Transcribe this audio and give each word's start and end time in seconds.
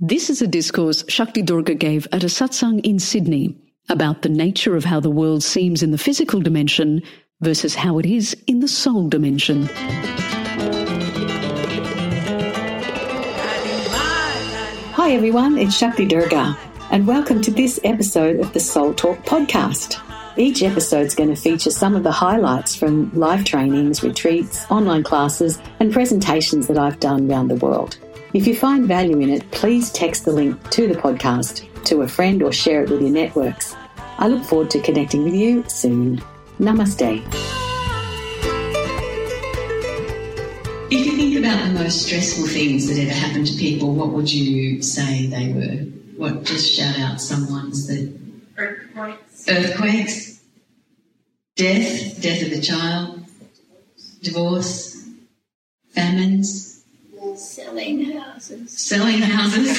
This 0.00 0.28
is 0.28 0.42
a 0.42 0.48
discourse 0.48 1.04
Shakti 1.06 1.40
Durga 1.40 1.74
gave 1.74 2.08
at 2.10 2.24
a 2.24 2.26
satsang 2.26 2.84
in 2.84 2.98
Sydney 2.98 3.56
about 3.88 4.22
the 4.22 4.28
nature 4.28 4.74
of 4.74 4.84
how 4.84 4.98
the 4.98 5.08
world 5.08 5.44
seems 5.44 5.84
in 5.84 5.92
the 5.92 5.98
physical 5.98 6.40
dimension 6.40 7.00
versus 7.40 7.76
how 7.76 8.00
it 8.00 8.04
is 8.04 8.36
in 8.48 8.58
the 8.58 8.66
soul 8.66 9.08
dimension. 9.08 9.68
Hi 14.94 15.12
everyone, 15.12 15.58
it's 15.58 15.78
Shakti 15.78 16.06
Durga, 16.06 16.58
and 16.90 17.06
welcome 17.06 17.40
to 17.42 17.52
this 17.52 17.78
episode 17.84 18.40
of 18.40 18.52
the 18.52 18.58
Soul 18.58 18.94
Talk 18.94 19.18
podcast. 19.18 20.00
Each 20.36 20.64
episode 20.64 21.06
is 21.06 21.14
going 21.14 21.32
to 21.32 21.40
feature 21.40 21.70
some 21.70 21.94
of 21.94 22.02
the 22.02 22.10
highlights 22.10 22.74
from 22.74 23.12
live 23.14 23.44
trainings, 23.44 24.02
retreats, 24.02 24.68
online 24.72 25.04
classes, 25.04 25.60
and 25.78 25.92
presentations 25.92 26.66
that 26.66 26.78
I've 26.78 26.98
done 26.98 27.30
around 27.30 27.46
the 27.46 27.54
world. 27.54 27.96
If 28.34 28.48
you 28.48 28.56
find 28.56 28.88
value 28.88 29.20
in 29.20 29.30
it, 29.30 29.48
please 29.52 29.92
text 29.92 30.24
the 30.24 30.32
link 30.32 30.68
to 30.70 30.88
the 30.88 30.94
podcast 30.94 31.84
to 31.84 32.02
a 32.02 32.08
friend 32.08 32.42
or 32.42 32.50
share 32.50 32.82
it 32.82 32.90
with 32.90 33.00
your 33.00 33.12
networks. 33.12 33.76
I 34.18 34.26
look 34.26 34.42
forward 34.42 34.70
to 34.70 34.80
connecting 34.80 35.22
with 35.22 35.34
you 35.34 35.62
soon. 35.68 36.20
Namaste. 36.58 37.22
If 40.90 41.06
you 41.06 41.12
think 41.16 41.38
about 41.38 41.64
the 41.64 41.74
most 41.78 42.06
stressful 42.06 42.48
things 42.48 42.88
that 42.88 43.00
ever 43.00 43.12
happened 43.12 43.46
to 43.46 43.54
people, 43.54 43.94
what 43.94 44.08
would 44.08 44.32
you 44.32 44.82
say 44.82 45.26
they 45.26 45.52
were? 45.52 45.84
What 46.16 46.42
just 46.42 46.72
shout 46.72 46.98
out 46.98 47.20
some 47.20 47.48
ones 47.48 47.86
that 47.86 48.18
Earthquakes. 48.58 49.48
earthquakes, 49.48 50.40
death, 51.54 52.20
death 52.20 52.42
of 52.42 52.50
a 52.50 52.60
child, 52.60 53.24
divorce, 54.22 55.08
famines, 55.94 56.33
Selling 57.74 58.04
houses. 58.12 58.70
selling 58.70 59.18
houses, 59.18 59.68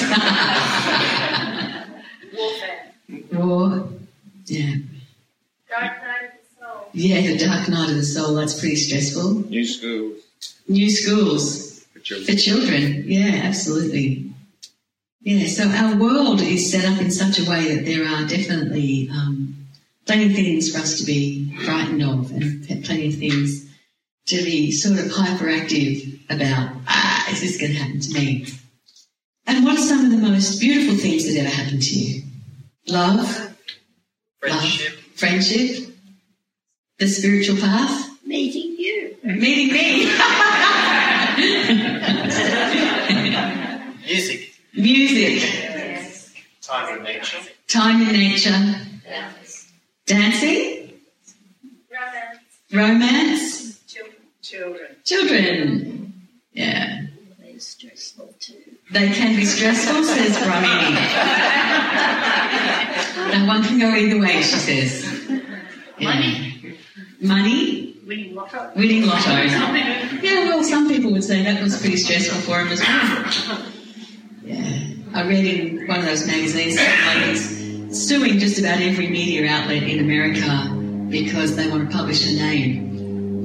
Warfare. 2.36 2.92
war. 3.32 3.88
Yeah. 4.44 4.74
Dark 5.70 6.02
night 6.02 6.24
of 6.24 6.30
the 6.32 6.44
soul. 6.60 6.88
Yeah, 6.92 7.20
the 7.22 7.38
dark 7.38 7.68
night 7.70 7.88
of 7.90 7.96
the 7.96 8.04
soul, 8.04 8.34
that's 8.34 8.58
pretty 8.60 8.76
stressful. 8.76 9.48
New 9.48 9.64
schools 9.64 10.20
New 10.68 10.90
schools 10.90 11.84
for 11.92 12.00
children. 12.00 12.26
for 12.26 12.34
children. 12.42 13.04
Yeah, 13.06 13.40
absolutely. 13.44 14.30
Yeah, 15.22 15.46
so 15.48 15.64
our 15.68 15.96
world 15.96 16.42
is 16.42 16.70
set 16.70 16.84
up 16.84 17.00
in 17.00 17.10
such 17.10 17.38
a 17.38 17.48
way 17.50 17.74
that 17.74 17.86
there 17.86 18.04
are 18.06 18.26
definitely 18.28 19.08
um, 19.10 19.56
plenty 20.04 20.26
of 20.26 20.34
things 20.34 20.70
for 20.70 20.80
us 20.80 20.98
to 21.00 21.06
be 21.06 21.56
frightened 21.64 22.02
of 22.02 22.30
and 22.30 22.62
plenty 22.84 23.08
of 23.08 23.14
things 23.14 23.65
to 24.26 24.36
be 24.44 24.70
sort 24.72 24.98
of 24.98 25.06
hyperactive 25.06 26.18
about. 26.30 26.70
Ah, 26.88 27.30
is 27.30 27.40
this 27.40 27.56
going 27.60 27.72
to 27.72 27.78
happen 27.78 28.00
to 28.00 28.12
me? 28.14 28.46
And 29.46 29.64
what 29.64 29.78
are 29.78 29.82
some 29.82 30.04
of 30.04 30.10
the 30.10 30.16
most 30.18 30.60
beautiful 30.60 30.96
things 30.98 31.24
that 31.26 31.38
ever 31.40 31.48
happened 31.48 31.82
to 31.82 31.94
you? 31.98 32.22
Love, 32.88 33.54
Friendship. 34.40 34.92
love, 34.94 35.04
friendship, 35.14 35.88
the 36.98 37.06
spiritual 37.08 37.56
path, 37.58 38.10
Meeting 38.24 38.76
you. 38.78 39.16
meeting 39.22 39.72
me, 39.72 40.06
Music. 44.06 44.52
music, 44.74 45.42
Time 46.62 46.98
in 46.98 47.04
nature. 47.04 47.38
time 47.68 48.02
in 48.02 48.12
nature, 48.12 48.80
Yes. 49.06 49.68
dancing, 50.06 50.92
Romance. 51.92 52.40
romance, 52.72 53.45
Children. 54.48 54.96
Children. 55.04 55.44
children. 55.44 56.28
Yeah. 56.52 57.02
They're 57.40 57.58
stressful 57.58 58.32
too. 58.38 58.54
They 58.92 59.10
can 59.10 59.34
be 59.34 59.44
stressful, 59.44 60.04
says 60.04 60.36
Brahmini. 60.38 60.96
and 63.34 63.48
one 63.48 63.64
can 63.64 63.80
go 63.80 63.88
either 63.92 64.20
way, 64.20 64.36
she 64.42 64.56
says. 64.56 65.04
Yeah. 65.98 66.08
Money. 66.14 66.76
Money, 67.20 67.96
Winning 68.06 68.34
lotto. 68.36 68.70
winning 68.76 69.06
lotto. 69.06 69.30
Yeah, 70.22 70.48
well, 70.48 70.62
some 70.62 70.86
people 70.88 71.10
would 71.12 71.24
say 71.24 71.42
that 71.42 71.60
was 71.60 71.80
pretty 71.80 71.96
stressful 71.96 72.40
for 72.42 72.60
him 72.60 72.68
as 72.68 72.80
well. 72.80 73.62
Yeah. 74.44 74.92
I 75.12 75.26
read 75.26 75.44
in 75.44 75.88
one 75.88 75.98
of 76.00 76.04
those 76.04 76.24
magazines, 76.26 76.78
some 76.78 77.06
ladies 77.18 78.06
suing 78.06 78.38
just 78.38 78.58
about 78.60 78.80
every 78.80 79.08
media 79.08 79.48
outlet 79.50 79.82
in 79.82 79.98
America 79.98 81.08
because 81.10 81.56
they 81.56 81.68
want 81.68 81.90
to 81.90 81.96
publish 81.96 82.24
her 82.26 82.32
name. 82.36 82.85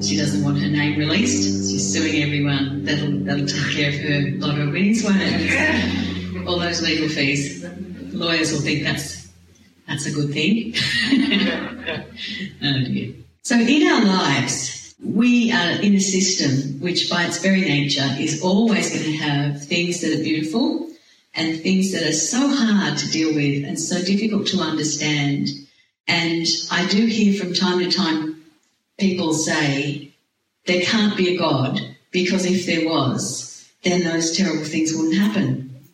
She 0.01 0.17
doesn't 0.17 0.43
want 0.43 0.59
her 0.59 0.67
name 0.67 0.97
released. 0.97 1.43
She's 1.43 1.93
suing 1.93 2.23
everyone. 2.23 2.85
That'll, 2.85 3.19
that'll 3.19 3.45
take 3.45 3.75
care 3.75 3.89
of 3.89 3.95
her 3.95 4.31
lotto 4.37 4.71
winnings, 4.71 5.03
won't 5.03 5.17
it? 5.19 6.47
All 6.47 6.59
those 6.59 6.81
legal 6.81 7.07
fees. 7.07 7.63
Lawyers 8.13 8.51
will 8.51 8.61
think 8.61 8.83
that's 8.83 9.29
that's 9.87 10.05
a 10.05 10.11
good 10.11 10.31
thing. 10.31 10.73
oh 12.63 12.83
dear. 12.85 13.13
So 13.43 13.55
in 13.55 13.87
our 13.87 14.05
lives, 14.05 14.95
we 15.03 15.51
are 15.51 15.81
in 15.81 15.95
a 15.95 15.99
system 15.99 16.79
which 16.79 17.09
by 17.09 17.25
its 17.25 17.39
very 17.39 17.61
nature 17.61 18.07
is 18.19 18.41
always 18.41 18.89
going 18.89 19.03
to 19.03 19.17
have 19.17 19.65
things 19.65 20.01
that 20.01 20.17
are 20.17 20.23
beautiful 20.23 20.87
and 21.33 21.59
things 21.59 21.91
that 21.93 22.03
are 22.03 22.13
so 22.13 22.47
hard 22.47 22.97
to 22.99 23.11
deal 23.11 23.33
with 23.33 23.65
and 23.65 23.79
so 23.79 24.01
difficult 24.03 24.47
to 24.47 24.59
understand. 24.59 25.47
And 26.07 26.45
I 26.71 26.87
do 26.87 27.05
hear 27.05 27.39
from 27.39 27.53
time 27.53 27.79
to 27.79 27.91
time 27.91 28.30
people 29.01 29.33
say 29.33 30.13
there 30.65 30.81
can't 30.83 31.17
be 31.17 31.35
a 31.35 31.37
God 31.37 31.81
because 32.11 32.45
if 32.45 32.65
there 32.65 32.87
was, 32.87 33.69
then 33.83 34.03
those 34.03 34.37
terrible 34.37 34.63
things 34.63 34.93
wouldn't 34.93 35.17
happen. 35.17 35.87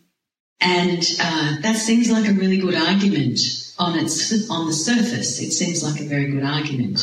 And 0.60 1.02
uh, 1.20 1.60
that 1.62 1.76
seems 1.76 2.10
like 2.10 2.28
a 2.28 2.34
really 2.34 2.58
good 2.58 2.74
argument 2.74 3.40
on 3.78 3.98
its 3.98 4.50
on 4.50 4.66
the 4.66 4.72
surface. 4.72 5.40
It 5.40 5.52
seems 5.52 5.82
like 5.82 6.00
a 6.00 6.04
very 6.04 6.30
good 6.30 6.44
argument. 6.44 7.00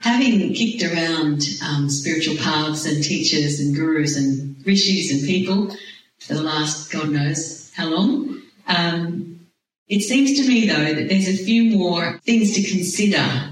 Having 0.00 0.54
kicked 0.54 0.82
around 0.82 1.42
um, 1.62 1.90
spiritual 1.90 2.36
paths 2.36 2.86
and 2.86 3.04
teachers 3.04 3.60
and 3.60 3.74
gurus 3.74 4.16
and 4.16 4.56
rishis 4.64 5.12
and 5.12 5.26
people 5.26 5.76
for 6.18 6.34
the 6.34 6.42
last 6.42 6.90
God 6.90 7.10
knows 7.10 7.70
how 7.74 7.88
long, 7.88 8.40
um, 8.66 9.46
it 9.88 10.00
seems 10.00 10.40
to 10.40 10.48
me 10.48 10.66
though 10.66 10.94
that 10.94 11.08
there's 11.08 11.28
a 11.28 11.44
few 11.44 11.76
more 11.76 12.18
things 12.24 12.54
to 12.54 12.62
consider 12.62 13.49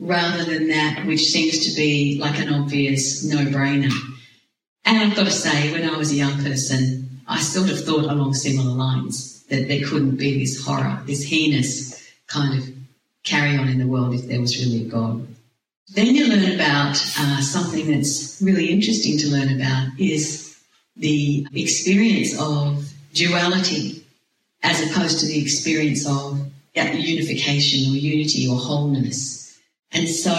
rather 0.00 0.44
than 0.44 0.68
that 0.68 1.04
which 1.06 1.30
seems 1.30 1.66
to 1.66 1.76
be 1.76 2.18
like 2.20 2.38
an 2.40 2.52
obvious 2.52 3.22
no-brainer. 3.24 3.92
And 4.86 4.98
I've 4.98 5.14
got 5.14 5.26
to 5.26 5.30
say, 5.30 5.70
when 5.72 5.88
I 5.88 5.96
was 5.96 6.10
a 6.10 6.16
young 6.16 6.42
person, 6.42 7.20
I 7.28 7.38
sort 7.40 7.70
of 7.70 7.84
thought 7.84 8.04
along 8.04 8.34
similar 8.34 8.72
lines 8.72 9.44
that 9.50 9.68
there 9.68 9.86
couldn't 9.86 10.16
be 10.16 10.38
this 10.38 10.64
horror, 10.64 11.00
this 11.06 11.22
heinous 11.22 12.10
kind 12.26 12.58
of 12.58 12.68
carry 13.24 13.56
on 13.56 13.68
in 13.68 13.78
the 13.78 13.86
world 13.86 14.14
if 14.14 14.26
there 14.26 14.40
was 14.40 14.58
really 14.58 14.86
a 14.86 14.88
God. 14.88 15.26
Then 15.94 16.14
you 16.14 16.28
learn 16.28 16.54
about 16.54 16.96
uh, 17.18 17.40
something 17.40 17.90
that's 17.90 18.40
really 18.40 18.70
interesting 18.70 19.18
to 19.18 19.28
learn 19.28 19.54
about 19.54 19.88
is 19.98 20.56
the 20.96 21.46
experience 21.52 22.40
of 22.40 22.90
duality 23.12 24.04
as 24.62 24.90
opposed 24.90 25.20
to 25.20 25.26
the 25.26 25.40
experience 25.40 26.08
of 26.08 26.40
unification 26.74 27.92
or 27.92 27.96
unity 27.96 28.48
or 28.48 28.56
wholeness. 28.56 29.39
And 29.92 30.08
so 30.08 30.34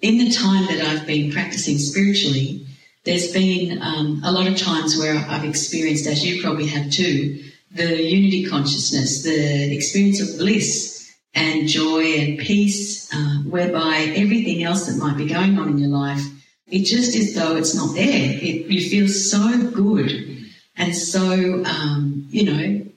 in 0.00 0.18
the 0.18 0.30
time 0.30 0.66
that 0.66 0.80
I've 0.86 1.06
been 1.06 1.32
practicing 1.32 1.78
spiritually, 1.78 2.66
there's 3.04 3.32
been 3.32 3.80
um, 3.82 4.22
a 4.24 4.32
lot 4.32 4.46
of 4.46 4.56
times 4.56 4.96
where 4.96 5.16
I've 5.16 5.44
experienced, 5.44 6.06
as 6.06 6.24
you 6.24 6.42
probably 6.42 6.66
have 6.66 6.90
too, 6.90 7.42
the 7.72 8.02
unity 8.02 8.44
consciousness, 8.46 9.22
the 9.22 9.74
experience 9.74 10.20
of 10.20 10.38
bliss 10.38 11.14
and 11.34 11.68
joy 11.68 12.02
and 12.02 12.38
peace, 12.38 13.12
uh, 13.14 13.38
whereby 13.48 14.12
everything 14.16 14.64
else 14.64 14.86
that 14.86 14.96
might 14.96 15.16
be 15.16 15.26
going 15.26 15.58
on 15.58 15.68
in 15.68 15.78
your 15.78 15.88
life, 15.88 16.22
it 16.66 16.84
just 16.84 17.14
is 17.14 17.34
though 17.34 17.56
it's 17.56 17.74
not 17.74 17.94
there. 17.94 18.38
It, 18.40 18.66
you 18.66 18.88
feel 18.88 19.08
so 19.08 19.70
good 19.70 20.30
and 20.76 20.96
so, 20.96 21.62
um, 21.64 22.26
you 22.30 22.44
know, 22.44 22.89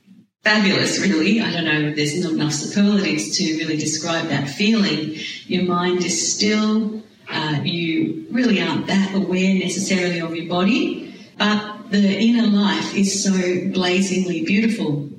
fabulous, 0.44 1.00
really. 1.00 1.42
I 1.42 1.52
don't 1.52 1.66
know, 1.66 1.94
there's 1.94 2.22
not 2.22 2.34
enough 2.34 2.54
superlatives 2.54 3.38
to 3.38 3.44
really 3.58 3.78
describe 3.78 4.28
that 4.28 4.50
feeling. 4.50 5.16
Your 5.46 5.64
mind 5.64 6.04
is 6.04 6.36
still, 6.36 7.02
uh, 7.30 7.62
you 7.64 8.28
really 8.32 8.62
aren't 8.62 8.88
that 8.88 9.16
aware 9.16 9.54
necessarily 9.56 10.20
of 10.20 10.36
your 10.36 10.48
body, 10.48 11.16
but 11.38 11.90
the 11.90 12.20
inner 12.20 12.48
life 12.48 12.96
is 12.96 13.24
so 13.24 13.32
blazingly 13.72 14.44
beautiful. 14.44 15.10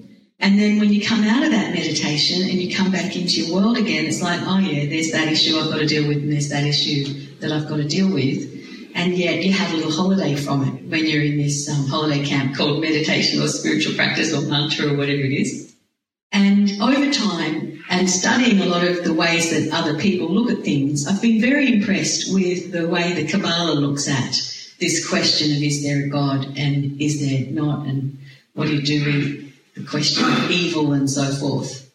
And 0.40 0.58
then 0.58 0.78
when 0.78 0.93
you 0.93 1.02
come 1.02 1.25
out 1.25 1.43
of 1.43 1.52
that 1.52 1.72
meditation 1.72 2.43
and 2.43 2.60
you 2.60 2.75
come 2.75 2.90
back 2.90 3.16
into 3.16 3.43
your 3.43 3.54
world 3.54 3.78
again, 3.78 4.04
it's 4.04 4.20
like, 4.20 4.40
oh 4.43 4.58
yeah, 4.58 4.84
there's 4.90 5.10
that 5.12 5.28
issue 5.28 5.56
I've 5.56 5.70
got 5.70 5.78
to 5.78 5.87
deal 5.87 6.06
with, 6.06 6.19
and 6.19 6.32
there's 6.32 6.50
that 6.50 6.64
issue 6.64 7.38
that 7.40 7.50
I've 7.50 7.69
got 7.69 7.76
to 7.76 7.88
deal 7.88 8.12
with. 8.12 8.53
And 8.94 9.17
yet 9.17 9.43
you 9.43 9.52
have 9.52 9.73
a 9.73 9.76
little 9.76 9.93
holiday 9.93 10.37
from 10.37 10.67
it 10.69 10.85
when 10.88 11.06
you're 11.06 11.23
in 11.23 11.37
this 11.37 11.69
um, 11.69 11.87
holiday 11.88 12.25
camp 12.25 12.56
called 12.56 12.81
meditation 12.81 13.43
or 13.43 13.49
spiritual 13.49 13.94
practice 13.94 14.32
or 14.32 14.43
mantra 14.43 14.93
or 14.93 14.96
whatever 14.96 15.20
it 15.20 15.32
is. 15.32 15.75
And 16.32 16.70
over 16.81 17.12
time, 17.12 17.82
and 17.91 18.08
studying 18.08 18.61
a 18.61 18.67
lot 18.67 18.82
of 18.82 19.05
the 19.05 19.12
ways 19.12 19.50
that 19.50 19.76
other 19.76 19.99
people 19.99 20.29
look 20.29 20.50
at 20.50 20.64
things, 20.64 21.06
I've 21.06 21.20
been 21.20 21.41
very 21.41 21.73
impressed 21.73 22.32
with 22.32 22.73
the 22.73 22.88
way 22.88 23.12
the 23.12 23.29
Kabbalah 23.29 23.75
looks 23.75 24.08
at 24.08 24.32
this 24.81 25.08
question 25.08 25.56
of 25.56 25.62
is 25.62 25.82
there 25.82 26.06
a 26.06 26.08
God 26.08 26.44
and 26.56 27.00
is 27.00 27.20
there 27.20 27.50
not, 27.50 27.87
and 27.87 28.19
What 28.55 28.69
do 28.69 28.76
you 28.76 28.82
do 28.82 29.05
with 29.05 29.75
the 29.75 29.85
question 29.85 30.25
of 30.25 30.50
evil 30.50 30.93
and 30.93 31.11
so 31.11 31.25
forth? 31.32 31.93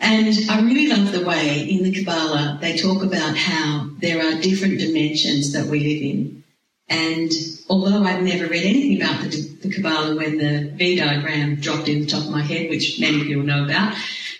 And 0.00 0.34
I 0.48 0.62
really 0.62 0.88
love 0.88 1.12
the 1.12 1.26
way 1.26 1.68
in 1.68 1.82
the 1.82 1.92
Kabbalah 1.92 2.58
they 2.60 2.76
talk 2.76 3.02
about 3.02 3.36
how 3.36 3.90
there 3.98 4.18
are 4.18 4.40
different 4.40 4.78
dimensions 4.78 5.52
that 5.52 5.66
we 5.66 5.80
live 5.80 6.02
in. 6.02 6.44
And 6.88 7.30
although 7.68 8.02
I've 8.02 8.22
never 8.22 8.46
read 8.46 8.64
anything 8.64 9.00
about 9.00 9.22
the, 9.22 9.58
the 9.62 9.70
Kabbalah 9.70 10.16
when 10.16 10.38
the 10.38 10.72
V 10.74 10.96
diagram 10.96 11.56
dropped 11.56 11.88
in 11.88 12.00
the 12.00 12.06
top 12.06 12.24
of 12.24 12.30
my 12.30 12.42
head, 12.42 12.70
which 12.70 12.98
many 12.98 13.34
will 13.34 13.44
know 13.44 13.64
about, 13.64 13.94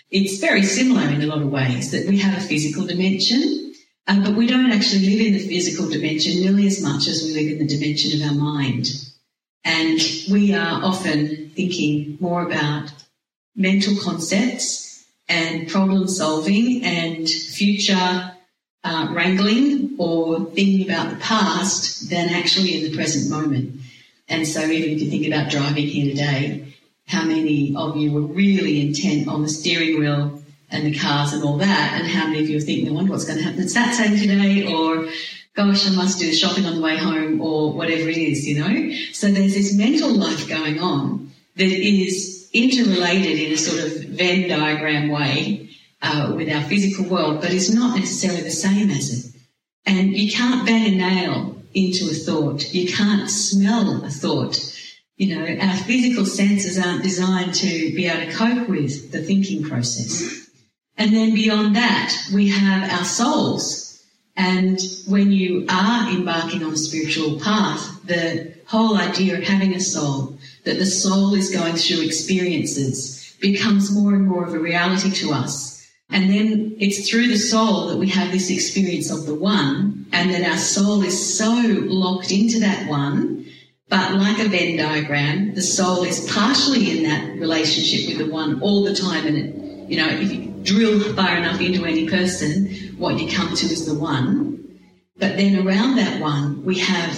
it's 0.09 0.39
very 0.39 0.63
similar 0.63 1.07
in 1.07 1.21
a 1.21 1.27
lot 1.27 1.41
of 1.41 1.51
ways 1.51 1.91
that 1.91 2.07
we 2.07 2.17
have 2.17 2.37
a 2.37 2.45
physical 2.45 2.85
dimension, 2.85 3.73
um, 4.07 4.23
but 4.23 4.35
we 4.35 4.47
don't 4.47 4.71
actually 4.71 5.15
live 5.15 5.27
in 5.27 5.33
the 5.33 5.47
physical 5.47 5.89
dimension 5.89 6.41
nearly 6.41 6.67
as 6.67 6.81
much 6.81 7.07
as 7.07 7.23
we 7.23 7.33
live 7.33 7.51
in 7.51 7.65
the 7.65 7.73
dimension 7.73 8.19
of 8.19 8.27
our 8.27 8.35
mind. 8.35 8.87
And 9.63 9.99
we 10.29 10.53
are 10.55 10.83
often 10.83 11.51
thinking 11.51 12.17
more 12.19 12.45
about 12.45 12.91
mental 13.55 13.95
concepts 14.03 14.90
and 15.31 15.69
problem 15.69 16.07
solving 16.07 16.83
and 16.83 17.27
future 17.29 18.31
uh, 18.83 19.07
wrangling 19.11 19.95
or 19.97 20.45
thinking 20.57 20.83
about 20.89 21.09
the 21.11 21.17
past 21.17 22.09
than 22.09 22.29
actually 22.29 22.77
in 22.77 22.91
the 22.91 22.95
present 22.95 23.29
moment. 23.29 23.79
And 24.27 24.47
so 24.47 24.61
even 24.61 24.89
if 24.91 25.01
you 25.01 25.09
think 25.09 25.25
about 25.27 25.51
driving 25.51 25.87
here 25.87 26.09
today, 26.11 26.73
how 27.07 27.23
many 27.23 27.73
of 27.75 27.95
you 27.95 28.11
were 28.11 28.21
really 28.21 28.81
intent 28.81 29.27
on 29.27 29.41
the 29.41 29.49
steering 29.49 29.99
wheel 29.99 30.41
and 30.69 30.85
the 30.85 30.97
cars 30.97 31.33
and 31.33 31.43
all 31.43 31.57
that, 31.57 31.93
and 31.95 32.07
how 32.07 32.27
many 32.27 32.39
of 32.43 32.49
you 32.49 32.57
are 32.57 32.61
thinking, 32.61 32.89
I 32.89 32.91
wonder 32.91 33.11
what's 33.11 33.25
going 33.25 33.37
to 33.39 33.43
happen 33.43 33.61
at 33.61 33.67
Satsang 33.67 34.17
today, 34.19 34.73
or 34.73 35.09
gosh, 35.53 35.87
I 35.87 35.95
must 35.95 36.19
do 36.19 36.27
the 36.27 36.35
shopping 36.35 36.65
on 36.65 36.75
the 36.75 36.81
way 36.81 36.97
home, 36.97 37.41
or 37.41 37.73
whatever 37.73 38.09
it 38.09 38.17
is, 38.17 38.47
you 38.47 38.59
know? 38.59 38.95
So 39.11 39.29
there's 39.29 39.53
this 39.53 39.75
mental 39.75 40.13
life 40.13 40.47
going 40.47 40.79
on 40.79 41.30
that 41.55 41.65
is 41.65 42.49
interrelated 42.53 43.39
in 43.39 43.53
a 43.53 43.57
sort 43.57 43.83
of 43.85 44.03
Venn 44.09 44.49
diagram 44.49 45.09
way 45.09 45.69
uh, 46.01 46.33
with 46.35 46.49
our 46.49 46.63
physical 46.63 47.05
world, 47.05 47.41
but 47.41 47.51
is 47.51 47.73
not 47.73 47.97
necessarily 47.97 48.41
the 48.41 48.51
same 48.51 48.89
as 48.89 49.25
it. 49.25 49.31
And 49.85 50.15
you 50.15 50.31
can't 50.31 50.65
bang 50.65 50.93
a 50.93 50.95
nail 50.95 51.57
into 51.73 52.05
a 52.09 52.13
thought. 52.13 52.73
You 52.73 52.91
can't 52.91 53.29
smell 53.29 54.03
a 54.03 54.09
thought. 54.09 54.59
You 55.17 55.35
know, 55.35 55.57
our 55.61 55.77
physical 55.77 56.25
senses 56.25 56.83
aren't 56.83 57.03
designed 57.03 57.53
to 57.55 57.95
be 57.95 58.07
able 58.07 58.31
to 58.31 58.35
cope 58.35 58.69
with 58.69 59.11
the 59.11 59.21
thinking 59.21 59.63
process. 59.63 60.49
And 60.97 61.13
then 61.13 61.33
beyond 61.33 61.75
that, 61.75 62.15
we 62.33 62.49
have 62.49 62.91
our 62.91 63.05
souls. 63.05 64.03
And 64.35 64.79
when 65.07 65.31
you 65.31 65.65
are 65.69 66.09
embarking 66.09 66.63
on 66.63 66.73
a 66.73 66.77
spiritual 66.77 67.39
path, 67.39 68.05
the 68.05 68.53
whole 68.65 68.97
idea 68.97 69.37
of 69.37 69.43
having 69.43 69.75
a 69.75 69.79
soul, 69.79 70.37
that 70.63 70.77
the 70.77 70.85
soul 70.85 71.33
is 71.33 71.51
going 71.51 71.75
through 71.75 72.01
experiences, 72.01 73.35
becomes 73.41 73.91
more 73.91 74.13
and 74.13 74.27
more 74.27 74.45
of 74.45 74.53
a 74.53 74.59
reality 74.59 75.11
to 75.11 75.31
us. 75.31 75.71
And 76.11 76.29
then 76.29 76.75
it's 76.79 77.09
through 77.09 77.27
the 77.27 77.37
soul 77.37 77.87
that 77.87 77.97
we 77.97 78.09
have 78.09 78.31
this 78.31 78.49
experience 78.49 79.09
of 79.09 79.25
the 79.25 79.35
one, 79.35 80.05
and 80.11 80.31
that 80.31 80.49
our 80.49 80.57
soul 80.57 81.01
is 81.03 81.37
so 81.37 81.49
locked 81.49 82.31
into 82.31 82.59
that 82.59 82.87
one. 82.89 83.45
But 83.89 84.13
like 84.13 84.39
a 84.39 84.47
Venn 84.47 84.77
diagram, 84.77 85.55
the 85.55 85.61
soul 85.61 86.03
is 86.03 86.31
partially 86.31 86.97
in 86.97 87.03
that 87.03 87.39
relationship 87.39 88.07
with 88.07 88.25
the 88.25 88.31
one 88.31 88.61
all 88.61 88.83
the 88.83 88.95
time. 88.95 89.25
And 89.27 89.37
it, 89.37 89.89
you 89.89 89.97
know, 89.97 90.07
if 90.07 90.31
you 90.31 90.53
drill 90.63 91.13
far 91.13 91.37
enough 91.37 91.59
into 91.59 91.85
any 91.85 92.07
person, 92.09 92.67
what 92.97 93.19
you 93.19 93.29
come 93.29 93.55
to 93.55 93.65
is 93.65 93.85
the 93.85 93.95
one. 93.95 94.79
But 95.17 95.37
then 95.37 95.65
around 95.65 95.95
that 95.95 96.21
one, 96.21 96.63
we 96.63 96.79
have 96.79 97.17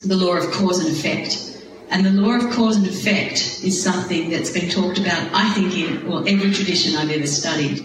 the 0.00 0.16
law 0.16 0.36
of 0.36 0.50
cause 0.52 0.84
and 0.84 0.96
effect. 0.96 1.51
And 1.92 2.06
the 2.06 2.10
law 2.10 2.32
of 2.36 2.50
cause 2.52 2.78
and 2.78 2.86
effect 2.86 3.62
is 3.62 3.80
something 3.80 4.30
that's 4.30 4.50
been 4.50 4.70
talked 4.70 4.98
about, 4.98 5.28
I 5.34 5.52
think, 5.52 5.76
in 5.76 6.08
well, 6.08 6.26
every 6.26 6.50
tradition 6.50 6.96
I've 6.96 7.10
ever 7.10 7.26
studied. 7.26 7.80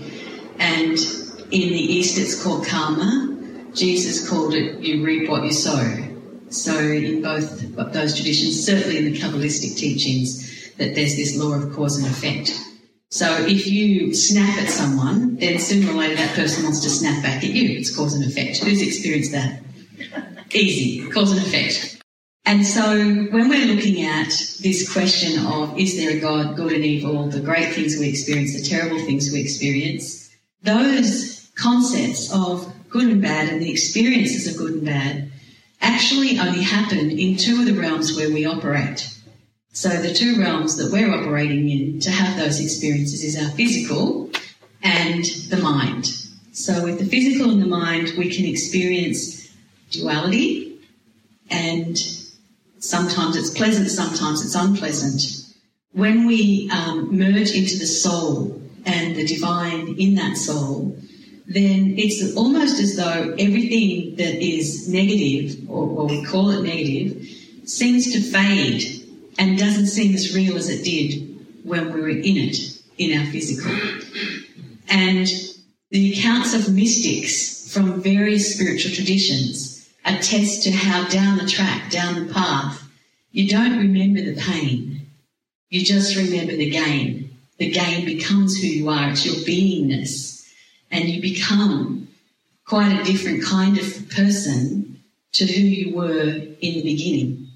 And 0.60 0.98
in 1.52 1.70
the 1.70 1.94
East, 1.98 2.18
it's 2.18 2.42
called 2.42 2.66
karma. 2.66 3.36
Jesus 3.74 4.28
called 4.28 4.54
it 4.54 4.80
you 4.80 5.04
reap 5.06 5.30
what 5.30 5.44
you 5.44 5.52
sow. 5.52 5.84
So 6.50 6.80
in 6.80 7.22
both 7.22 7.60
those 7.92 8.16
traditions, 8.16 8.66
certainly 8.66 8.98
in 8.98 9.12
the 9.12 9.20
Kabbalistic 9.20 9.76
teachings, 9.76 10.74
that 10.78 10.96
there's 10.96 11.18
this 11.18 11.38
law 11.38 11.54
of 11.56 11.76
cause 11.76 11.98
and 11.98 12.08
effect. 12.08 12.58
So 13.10 13.46
if 13.46 13.68
you 13.68 14.14
snap 14.14 14.58
at 14.58 14.70
someone, 14.70 15.36
then 15.36 15.60
sooner 15.60 15.92
or 15.92 15.96
later 15.96 16.16
that 16.16 16.34
person 16.34 16.64
wants 16.64 16.80
to 16.84 16.90
snap 16.90 17.22
back 17.24 17.44
at 17.44 17.50
you. 17.50 17.78
It's 17.78 17.94
cause 17.94 18.16
and 18.16 18.24
effect. 18.24 18.64
Who's 18.64 18.82
experienced 18.82 19.34
that? 19.34 19.62
Easy. 20.54 21.10
Cause 21.12 21.34
and 21.34 21.42
effect. 21.42 21.97
And 22.48 22.66
so 22.66 22.96
when 22.96 23.50
we're 23.50 23.66
looking 23.66 24.06
at 24.06 24.30
this 24.62 24.90
question 24.94 25.46
of 25.48 25.78
is 25.78 25.98
there 25.98 26.12
a 26.12 26.20
God, 26.22 26.56
good 26.56 26.72
and 26.72 26.86
evil, 26.86 27.28
the 27.28 27.42
great 27.42 27.74
things 27.74 27.98
we 27.98 28.08
experience, 28.08 28.56
the 28.56 28.66
terrible 28.66 29.00
things 29.00 29.30
we 29.34 29.42
experience, 29.42 30.34
those 30.64 31.52
concepts 31.56 32.34
of 32.34 32.74
good 32.90 33.10
and 33.10 33.22
bad 33.22 33.50
and 33.50 33.62
the 33.62 33.70
experiences 33.70 34.48
of 34.48 34.58
good 34.58 34.76
and 34.76 34.86
bad 34.86 35.30
actually 35.82 36.40
only 36.40 36.64
happen 36.64 37.12
in 37.12 37.36
two 37.36 37.60
of 37.60 37.66
the 37.66 37.74
realms 37.74 38.16
where 38.16 38.32
we 38.32 38.46
operate. 38.46 39.14
So 39.74 39.90
the 39.90 40.14
two 40.14 40.40
realms 40.40 40.78
that 40.78 40.90
we're 40.90 41.14
operating 41.14 41.70
in 41.70 42.00
to 42.00 42.12
have 42.12 42.40
those 42.40 42.62
experiences 42.62 43.26
is 43.26 43.44
our 43.44 43.50
physical 43.58 44.32
and 44.82 45.26
the 45.50 45.58
mind. 45.58 46.06
So 46.54 46.86
with 46.86 46.98
the 46.98 47.06
physical 47.06 47.52
and 47.52 47.62
the 47.62 47.68
mind, 47.68 48.14
we 48.18 48.34
can 48.34 48.46
experience 48.46 49.54
duality 49.92 50.80
and 51.50 51.98
sometimes 52.80 53.36
it's 53.36 53.50
pleasant, 53.50 53.90
sometimes 53.90 54.44
it's 54.44 54.56
unpleasant. 54.56 55.22
When 55.92 56.28
we 56.28 56.70
um, 56.72 57.18
merge 57.18 57.52
into 57.52 57.78
the 57.78 57.86
soul 57.86 58.62
and 58.86 59.16
the 59.16 59.26
divine 59.26 59.96
in 60.00 60.16
that 60.16 60.38
soul, 60.38 60.98
then 61.48 61.96
it's 61.98 62.36
almost 62.36 62.80
as 62.80 62.96
though 62.98 63.36
everything 63.40 64.16
that 64.18 64.44
is 64.44 64.90
negative, 64.90 65.70
or, 65.70 65.88
or 65.88 66.08
we 66.08 66.24
call 66.26 66.50
it 66.52 66.64
negative, 66.64 67.26
seems 67.66 68.12
to 68.12 68.22
fade 68.22 68.84
and 69.40 69.58
doesn't 69.58 69.88
seem 69.88 70.14
as 70.14 70.36
real 70.36 70.58
as 70.58 70.70
it 70.70 70.84
did 70.84 71.38
when 71.64 71.94
we 71.94 72.02
were 72.02 72.10
in 72.10 72.38
it, 72.38 72.58
in 72.98 73.18
our 73.18 73.26
physical. 73.32 73.72
And 74.90 75.28
the 75.90 76.14
accounts 76.14 76.54
of 76.54 76.74
mystics 76.74 77.72
from 77.74 78.02
various 78.02 78.56
spiritual 78.56 78.94
traditions 78.94 79.67
attest 80.08 80.64
to 80.64 80.72
how 80.72 81.08
down 81.10 81.38
the 81.38 81.46
track, 81.46 81.92
down 81.92 82.16
the 82.28 82.34
path, 82.34 82.84
you 83.32 83.50
don't 83.50 83.78
remember 83.78 84.22
the 84.22 84.40
pain. 84.40 85.08
You 85.70 85.84
just 85.84 86.16
remember 86.16 86.54
the 86.54 86.70
gain. 86.70 87.38
The 87.58 87.70
gain 87.70 88.06
becomes 88.06 88.58
who 88.58 88.68
you 88.68 88.90
are. 88.90 89.10
It's 89.10 89.26
your 89.26 89.36
beingness. 89.36 90.48
And 90.90 91.10
you 91.10 91.22
become 91.22 92.08
quite 92.66 93.00
a 93.00 93.04
different 93.04 93.44
kind 93.44 93.78
of 93.78 94.10
person 94.10 95.04
to 95.34 95.46
who 95.46 95.62
you 95.62 95.96
were 95.96 96.30
in 96.30 96.74
the 96.74 96.84
beginning. 96.84 97.48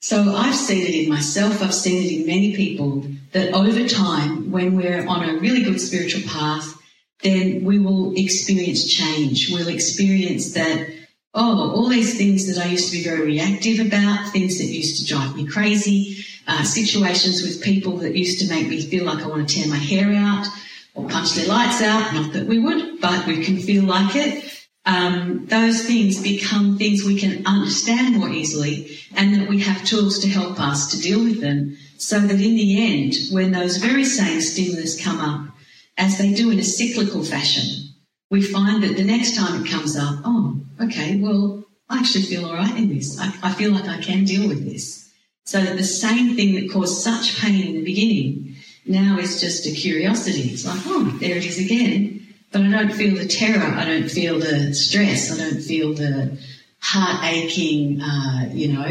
So 0.00 0.34
I've 0.36 0.54
seen 0.54 0.86
it 0.86 0.94
in 0.94 1.08
myself, 1.08 1.60
I've 1.60 1.74
seen 1.74 2.04
it 2.04 2.20
in 2.20 2.26
many 2.26 2.54
people 2.54 3.04
that 3.32 3.52
over 3.52 3.86
time, 3.88 4.50
when 4.50 4.76
we're 4.76 5.06
on 5.06 5.28
a 5.28 5.38
really 5.38 5.62
good 5.62 5.80
spiritual 5.80 6.22
path, 6.28 6.74
then 7.22 7.64
we 7.64 7.78
will 7.78 8.16
experience 8.16 8.86
change. 8.86 9.50
We'll 9.50 9.68
experience 9.68 10.52
that, 10.54 10.88
oh, 11.34 11.70
all 11.74 11.88
these 11.88 12.16
things 12.16 12.46
that 12.46 12.64
I 12.64 12.68
used 12.68 12.90
to 12.90 12.96
be 12.96 13.04
very 13.04 13.26
reactive 13.26 13.86
about, 13.86 14.32
things 14.32 14.58
that 14.58 14.64
used 14.64 15.00
to 15.00 15.06
drive 15.06 15.36
me 15.36 15.46
crazy, 15.46 16.24
uh, 16.46 16.64
situations 16.64 17.42
with 17.42 17.62
people 17.62 17.98
that 17.98 18.16
used 18.16 18.40
to 18.40 18.52
make 18.52 18.68
me 18.68 18.80
feel 18.80 19.04
like 19.04 19.22
I 19.22 19.28
want 19.28 19.48
to 19.48 19.54
tear 19.54 19.68
my 19.68 19.76
hair 19.76 20.12
out 20.12 20.46
or 20.94 21.08
punch 21.08 21.34
their 21.34 21.46
lights 21.46 21.82
out. 21.82 22.14
Not 22.14 22.32
that 22.32 22.46
we 22.46 22.58
would, 22.58 23.00
but 23.00 23.26
we 23.26 23.44
can 23.44 23.58
feel 23.58 23.84
like 23.84 24.16
it 24.16 24.44
um, 24.88 25.44
those 25.46 25.84
things 25.84 26.22
become 26.22 26.78
things 26.78 27.04
we 27.04 27.18
can 27.18 27.46
understand 27.46 28.16
more 28.16 28.30
easily 28.30 28.98
and 29.14 29.34
that 29.34 29.46
we 29.46 29.60
have 29.60 29.84
tools 29.84 30.18
to 30.20 30.28
help 30.28 30.58
us 30.58 30.90
to 30.90 31.00
deal 31.00 31.22
with 31.22 31.42
them 31.42 31.76
so 31.98 32.18
that 32.18 32.40
in 32.40 32.54
the 32.56 32.86
end, 32.90 33.14
when 33.30 33.50
those 33.50 33.76
very 33.76 34.04
same 34.04 34.40
stimulus 34.40 35.02
come 35.02 35.20
up, 35.20 35.54
as 35.98 36.16
they 36.16 36.32
do 36.32 36.50
in 36.50 36.58
a 36.58 36.64
cyclical 36.64 37.22
fashion, 37.22 37.92
we 38.30 38.40
find 38.40 38.82
that 38.82 38.96
the 38.96 39.04
next 39.04 39.36
time 39.36 39.62
it 39.62 39.70
comes 39.70 39.94
up, 39.94 40.20
oh, 40.24 40.58
okay, 40.80 41.20
well, 41.20 41.64
I 41.88 41.98
actually 41.98 42.24
feel 42.24 42.46
all 42.46 42.54
right 42.54 42.76
in 42.76 42.88
this. 42.88 43.18
I, 43.18 43.32
I 43.42 43.52
feel 43.52 43.72
like 43.72 43.88
I 43.88 44.00
can 44.00 44.24
deal 44.24 44.48
with 44.48 44.64
this. 44.64 45.10
So 45.44 45.62
that 45.62 45.76
the 45.76 45.84
same 45.84 46.36
thing 46.36 46.54
that 46.56 46.70
caused 46.70 47.02
such 47.02 47.40
pain 47.40 47.68
in 47.68 47.74
the 47.76 47.84
beginning 47.84 48.56
now 48.86 49.18
is 49.18 49.40
just 49.40 49.66
a 49.66 49.70
curiosity. 49.70 50.50
It's 50.50 50.66
like, 50.66 50.80
oh, 50.86 51.16
there 51.20 51.36
it 51.36 51.46
is 51.46 51.58
again 51.58 52.18
but 52.50 52.62
I 52.62 52.70
don't 52.70 52.92
feel 52.92 53.14
the 53.14 53.26
terror. 53.26 53.62
I 53.62 53.84
don't 53.84 54.10
feel 54.10 54.38
the 54.38 54.74
stress. 54.74 55.30
I 55.32 55.36
don't 55.36 55.60
feel 55.60 55.94
the 55.94 56.38
heart 56.80 57.24
aching, 57.24 58.00
uh, 58.00 58.50
you 58.52 58.72
know, 58.72 58.86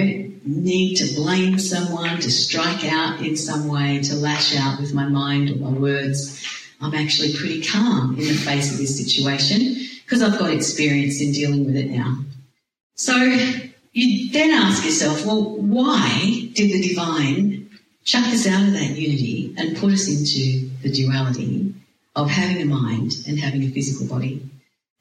need 0.46 0.96
to 0.96 1.16
blame 1.16 1.58
someone, 1.58 2.20
to 2.20 2.32
strike 2.32 2.86
out 2.86 3.22
in 3.22 3.36
some 3.36 3.68
way, 3.68 4.02
to 4.04 4.16
lash 4.16 4.56
out 4.56 4.80
with 4.80 4.94
my 4.94 5.08
mind 5.08 5.50
or 5.50 5.56
my 5.56 5.78
words. 5.78 6.44
I'm 6.80 6.94
actually 6.94 7.34
pretty 7.36 7.64
calm 7.64 8.12
in 8.12 8.28
the 8.28 8.34
face 8.34 8.72
of 8.72 8.78
this 8.78 8.98
situation 8.98 9.87
because 10.08 10.24
I've 10.24 10.40
got 10.40 10.52
experience 10.52 11.20
in 11.20 11.34
dealing 11.34 11.66
with 11.66 11.76
it 11.76 11.90
now. 11.92 12.20
So 12.96 13.18
you 13.92 14.32
then 14.32 14.52
ask 14.52 14.86
yourself, 14.86 15.26
well, 15.26 15.58
why 15.58 16.50
did 16.54 16.72
the 16.72 16.88
divine 16.88 17.70
chucked 18.08 18.28
us 18.28 18.48
out 18.48 18.66
of 18.66 18.72
that 18.72 18.98
unity 18.98 19.54
and 19.58 19.76
put 19.76 19.92
us 19.92 20.08
into 20.08 20.70
the 20.82 20.90
duality 20.90 21.76
of 22.16 22.30
having 22.30 22.62
a 22.62 22.66
mind 22.66 23.12
and 23.28 23.38
having 23.38 23.64
a 23.64 23.70
physical 23.70 24.08
body. 24.08 24.42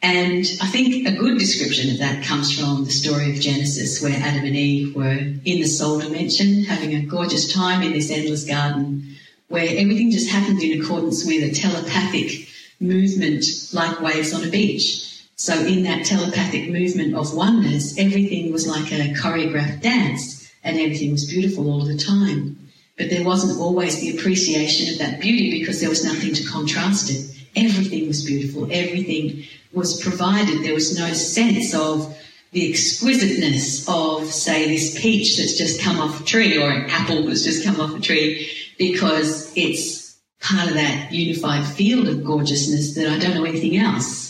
And 0.02 0.44
I 0.60 0.66
think 0.66 1.06
a 1.06 1.12
good 1.12 1.38
description 1.38 1.90
of 1.92 2.00
that 2.00 2.24
comes 2.24 2.58
from 2.58 2.84
the 2.84 2.90
story 2.90 3.30
of 3.30 3.40
Genesis, 3.40 4.02
where 4.02 4.12
Adam 4.12 4.44
and 4.44 4.56
Eve 4.56 4.94
were 4.94 5.14
in 5.14 5.60
the 5.60 5.66
soul 5.66 6.00
dimension, 6.00 6.64
having 6.64 6.94
a 6.94 7.06
gorgeous 7.06 7.52
time 7.52 7.82
in 7.82 7.92
this 7.92 8.10
endless 8.10 8.44
garden, 8.44 9.16
where 9.48 9.64
everything 9.64 10.10
just 10.10 10.28
happened 10.28 10.60
in 10.60 10.82
accordance 10.82 11.24
with 11.24 11.44
a 11.44 11.54
telepathic 11.54 12.48
movement 12.80 13.44
like 13.72 14.00
waves 14.00 14.32
on 14.32 14.44
a 14.44 14.50
beach. 14.50 15.02
So 15.36 15.54
in 15.54 15.82
that 15.82 16.06
telepathic 16.06 16.70
movement 16.70 17.14
of 17.14 17.34
oneness, 17.34 17.98
everything 17.98 18.52
was 18.52 18.66
like 18.66 18.90
a 18.92 19.12
choreographed 19.14 19.82
dance 19.82 20.50
and 20.64 20.78
everything 20.78 21.12
was 21.12 21.30
beautiful 21.30 21.70
all 21.70 21.84
the 21.84 21.96
time. 21.96 22.58
But 22.96 23.10
there 23.10 23.24
wasn't 23.24 23.60
always 23.60 24.00
the 24.00 24.16
appreciation 24.16 24.92
of 24.92 24.98
that 24.98 25.20
beauty 25.20 25.58
because 25.58 25.80
there 25.80 25.90
was 25.90 26.04
nothing 26.04 26.32
to 26.34 26.46
contrast 26.46 27.10
it. 27.10 27.30
Everything 27.54 28.08
was 28.08 28.24
beautiful. 28.24 28.68
Everything 28.72 29.44
was 29.72 30.00
provided. 30.00 30.64
There 30.64 30.74
was 30.74 30.98
no 30.98 31.12
sense 31.12 31.74
of 31.74 32.16
the 32.52 32.70
exquisiteness 32.70 33.86
of, 33.88 34.32
say, 34.32 34.66
this 34.68 34.98
peach 34.98 35.36
that's 35.36 35.58
just 35.58 35.80
come 35.80 35.98
off 35.98 36.22
a 36.22 36.24
tree 36.24 36.56
or 36.56 36.70
an 36.70 36.88
apple 36.88 37.24
that's 37.24 37.44
just 37.44 37.64
come 37.64 37.78
off 37.80 37.94
a 37.94 38.00
tree 38.00 38.50
because 38.78 39.52
it's 39.54 40.05
part 40.40 40.68
of 40.68 40.74
that 40.74 41.12
unified 41.12 41.66
field 41.66 42.08
of 42.08 42.24
gorgeousness 42.24 42.94
that 42.94 43.08
I 43.08 43.18
don't 43.18 43.34
know 43.34 43.44
anything 43.44 43.76
else. 43.76 44.26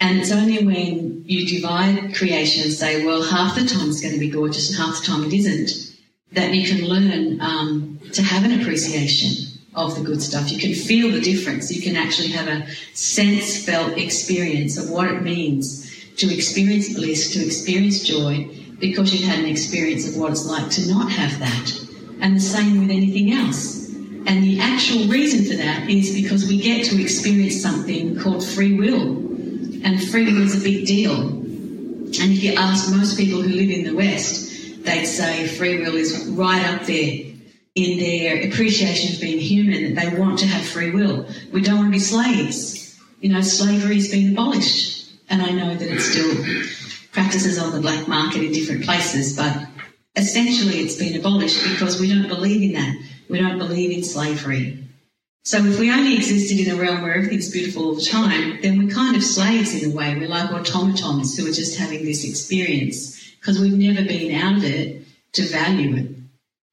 And 0.00 0.18
it's 0.18 0.32
only 0.32 0.64
when 0.64 1.24
you 1.26 1.46
divide 1.46 2.14
creation 2.16 2.64
and 2.64 2.72
say, 2.72 3.06
well, 3.06 3.22
half 3.22 3.54
the 3.54 3.64
time 3.64 3.88
it's 3.88 4.00
going 4.00 4.14
to 4.14 4.20
be 4.20 4.30
gorgeous 4.30 4.70
and 4.70 4.78
half 4.78 5.00
the 5.00 5.06
time 5.06 5.24
it 5.24 5.32
isn't, 5.32 5.96
that 6.32 6.52
you 6.52 6.66
can 6.66 6.86
learn 6.88 7.40
um, 7.40 8.00
to 8.12 8.22
have 8.22 8.44
an 8.44 8.60
appreciation 8.60 9.60
of 9.74 9.94
the 9.94 10.02
good 10.02 10.20
stuff. 10.20 10.50
You 10.50 10.58
can 10.58 10.74
feel 10.74 11.10
the 11.10 11.20
difference. 11.20 11.74
You 11.74 11.82
can 11.82 11.96
actually 11.96 12.28
have 12.28 12.48
a 12.48 12.66
sense 12.94 13.64
felt 13.64 13.96
experience 13.96 14.76
of 14.76 14.90
what 14.90 15.08
it 15.08 15.22
means 15.22 15.88
to 16.16 16.34
experience 16.34 16.92
bliss, 16.94 17.32
to 17.34 17.44
experience 17.44 18.02
joy, 18.02 18.48
because 18.78 19.14
you've 19.14 19.28
had 19.28 19.38
an 19.38 19.46
experience 19.46 20.08
of 20.08 20.16
what 20.16 20.32
it's 20.32 20.44
like 20.44 20.68
to 20.70 20.88
not 20.88 21.10
have 21.10 21.38
that. 21.38 21.88
And 22.20 22.36
the 22.36 22.40
same 22.40 22.80
with 22.80 22.90
anything 22.90 23.32
else. 23.32 23.81
And 24.26 24.42
the 24.42 24.60
actual 24.60 25.06
reason 25.08 25.44
for 25.44 25.56
that 25.56 25.88
is 25.90 26.14
because 26.14 26.46
we 26.46 26.60
get 26.60 26.86
to 26.86 27.00
experience 27.00 27.60
something 27.60 28.18
called 28.18 28.46
free 28.46 28.78
will. 28.78 29.18
And 29.84 30.02
free 30.10 30.26
will 30.26 30.42
is 30.42 30.60
a 30.60 30.62
big 30.62 30.86
deal. 30.86 31.28
And 31.28 32.32
if 32.32 32.42
you 32.42 32.54
ask 32.54 32.94
most 32.94 33.16
people 33.16 33.40
who 33.40 33.48
live 33.48 33.70
in 33.70 33.84
the 33.84 33.94
West, 33.94 34.84
they'd 34.84 35.06
say 35.06 35.48
free 35.48 35.80
will 35.80 35.96
is 35.96 36.28
right 36.28 36.64
up 36.66 36.86
there 36.86 37.32
in 37.74 37.98
their 37.98 38.48
appreciation 38.48 39.14
of 39.14 39.20
being 39.20 39.38
human, 39.38 39.94
that 39.94 40.10
they 40.10 40.18
want 40.18 40.38
to 40.40 40.46
have 40.46 40.64
free 40.64 40.90
will. 40.90 41.26
We 41.52 41.62
don't 41.62 41.78
want 41.78 41.88
to 41.88 41.92
be 41.92 41.98
slaves. 41.98 43.00
You 43.20 43.30
know, 43.30 43.40
slavery 43.40 43.94
has 43.94 44.10
been 44.10 44.32
abolished. 44.32 45.10
And 45.30 45.40
I 45.40 45.50
know 45.50 45.74
that 45.74 45.88
it 45.88 46.00
still 46.00 46.44
practices 47.12 47.58
on 47.58 47.72
the 47.72 47.80
black 47.80 48.06
market 48.08 48.42
in 48.42 48.52
different 48.52 48.84
places, 48.84 49.34
but 49.36 49.66
essentially 50.16 50.80
it's 50.80 50.96
been 50.96 51.18
abolished 51.18 51.62
because 51.70 51.98
we 51.98 52.08
don't 52.08 52.28
believe 52.28 52.62
in 52.62 52.72
that. 52.72 52.94
We 53.32 53.40
don't 53.40 53.56
believe 53.56 53.90
in 53.90 54.04
slavery. 54.04 54.78
So 55.44 55.56
if 55.64 55.80
we 55.80 55.90
only 55.90 56.16
existed 56.16 56.60
in 56.60 56.70
a 56.70 56.80
realm 56.80 57.00
where 57.00 57.14
everything's 57.14 57.50
beautiful 57.50 57.86
all 57.86 57.94
the 57.94 58.02
time, 58.02 58.60
then 58.60 58.78
we're 58.78 58.94
kind 58.94 59.16
of 59.16 59.24
slaves 59.24 59.74
in 59.74 59.90
a 59.90 59.94
way. 59.94 60.14
We're 60.14 60.28
like 60.28 60.50
automatons 60.50 61.36
who 61.36 61.48
are 61.48 61.52
just 61.52 61.78
having 61.78 62.04
this 62.04 62.28
experience 62.28 63.34
because 63.40 63.58
we've 63.58 63.72
never 63.72 64.06
been 64.06 64.34
out 64.34 64.58
of 64.58 64.64
it 64.64 65.04
to 65.32 65.42
value 65.44 65.96
it. 65.96 66.10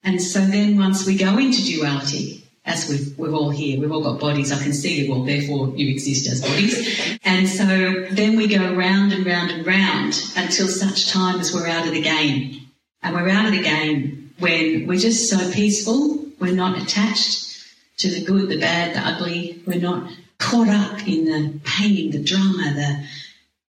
And 0.04 0.22
so 0.22 0.42
then 0.42 0.78
once 0.78 1.08
we 1.08 1.18
go 1.18 1.38
into 1.38 1.64
duality, 1.64 2.44
as 2.66 2.90
we've, 2.90 3.18
we're 3.18 3.32
all 3.32 3.52
here, 3.52 3.80
we've 3.80 3.92
all 3.92 4.04
got 4.04 4.20
bodies, 4.20 4.52
I 4.52 4.62
can 4.62 4.74
see 4.74 5.06
you 5.06 5.14
all, 5.14 5.24
therefore 5.24 5.70
you 5.78 5.90
exist 5.90 6.30
as 6.30 6.42
bodies. 6.42 7.18
And 7.24 7.48
so 7.48 7.66
then 8.12 8.36
we 8.36 8.48
go 8.48 8.76
round 8.76 9.14
and 9.14 9.26
round 9.26 9.52
and 9.52 9.66
round 9.66 10.22
until 10.36 10.68
such 10.68 11.10
time 11.10 11.40
as 11.40 11.54
we're 11.54 11.68
out 11.68 11.88
of 11.88 11.94
the 11.94 12.02
game. 12.02 12.68
And 13.02 13.16
we're 13.16 13.30
out 13.30 13.46
of 13.46 13.54
the 13.54 13.64
game 13.64 14.34
when 14.40 14.88
we're 14.88 15.00
just 15.00 15.30
so 15.30 15.52
peaceful, 15.52 16.29
we're 16.40 16.56
not 16.56 16.82
attached 16.82 17.64
to 17.98 18.10
the 18.10 18.24
good, 18.24 18.50
the 18.50 18.60
bad, 18.60 18.96
the 18.96 19.00
ugly, 19.00 19.62
we're 19.66 19.80
not 19.80 20.12
caught 20.38 20.70
up 20.70 21.08
in 21.08 21.26
the 21.26 21.60
pain, 21.64 22.12
the 22.12 22.24
drama, 22.24 22.74
the, 22.74 23.06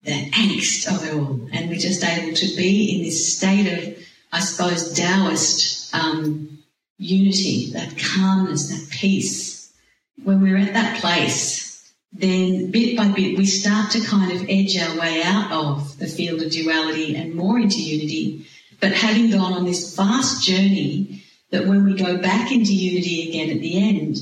the 0.04 0.30
angst 0.32 0.88
of 0.88 1.04
it 1.04 1.14
all. 1.14 1.50
And 1.52 1.70
we're 1.70 1.80
just 1.80 2.04
able 2.04 2.36
to 2.36 2.56
be 2.56 2.96
in 2.96 3.04
this 3.04 3.36
state 3.36 3.68
of, 3.68 3.98
I 4.32 4.40
suppose, 4.40 4.94
Taoist 4.94 5.94
um, 5.96 6.60
unity, 6.98 7.72
that 7.74 7.98
calmness, 7.98 8.70
that 8.70 8.92
peace. 8.92 9.74
When 10.24 10.42
we're 10.42 10.58
at 10.58 10.74
that 10.74 11.00
place, 11.02 11.92
then 12.12 12.72
bit 12.72 12.98
by 12.98 13.08
bit 13.08 13.38
we 13.38 13.46
start 13.46 13.92
to 13.92 14.02
kind 14.02 14.32
of 14.32 14.46
edge 14.50 14.78
our 14.78 15.00
way 15.00 15.22
out 15.24 15.52
of 15.52 15.98
the 15.98 16.08
field 16.08 16.42
of 16.42 16.52
duality 16.52 17.16
and 17.16 17.36
more 17.36 17.58
into 17.58 17.82
unity. 17.82 18.46
But 18.80 18.94
having 18.94 19.32
gone 19.32 19.54
on 19.54 19.66
this 19.66 19.96
vast 19.96 20.46
journey, 20.46 21.24
that 21.52 21.66
when 21.66 21.84
we 21.84 21.96
go 21.96 22.18
back 22.18 22.52
into 22.52 22.74
unity 22.74 23.30
again 23.30 23.50
at 23.50 23.62
the 23.62 23.78
end, 23.78 24.18